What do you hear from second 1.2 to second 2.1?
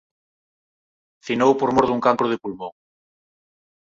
Finou por mor dun